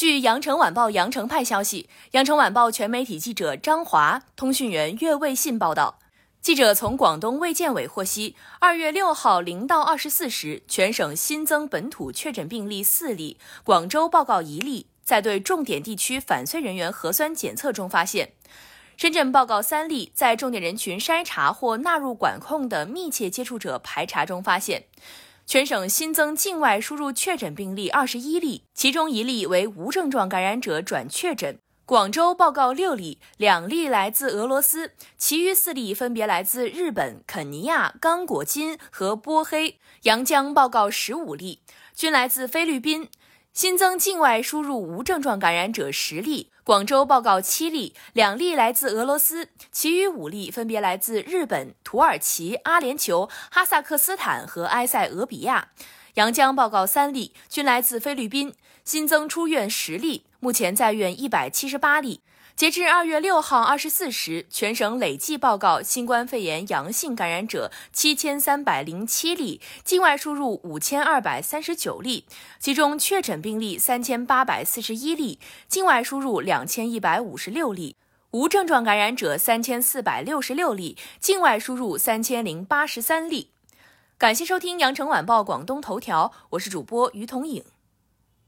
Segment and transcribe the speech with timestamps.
[0.00, 5.98] 据《羊城晚报》羊城派消息，羊城晚报全媒体记者张华、通讯员岳卫信报道。
[6.40, 14.86] 记者从广东卫健委获悉，二月六号零到二十四时，全省新增本土确诊病例四例，广州报告一例。
[15.02, 18.32] 在对重点地区返穗人员核酸检测中发现，
[18.96, 24.84] 深圳报告三例，在重点人群筛查或纳入管控的密切接触者排查中发现。
[25.50, 31.58] 全省新增境外输入确诊病例二十一例，其中一例为无症状感染者转确诊。
[31.84, 39.80] 广州报告六例，两例来自俄罗斯，其余四例分别来自日本、肯尼亚、刚果金和波黑。
[40.02, 41.62] 阳江报告十五例，
[41.96, 43.08] 均来自菲律宾。
[43.52, 55.68] 新增境外输入无症状感染者十例，广州报告七例，两例来自俄罗斯，其余五例分别来自日本、土耳其、阿联酋、哈萨克斯坦和埃塞俄比亚。
[56.14, 58.54] 阳江报告三例，均来自菲律宾。
[58.84, 62.22] 新增出院十例，目前在院一百七十八例。
[62.56, 72.26] 截至二月六号二十四时，全省累计报告新冠肺炎阳性感染者七千三百零七例，境外输入五千二百三十九例，
[72.58, 75.38] 其中确诊病例三千八百四十一例，
[75.68, 77.96] 境外输入两千一百五十六例，
[78.32, 83.50] 无症状感染者三千四百六十六例，境外输入三千零八十三例。
[84.18, 87.64] 感谢收听羊城晚报广东头条，我是主播于彤颖。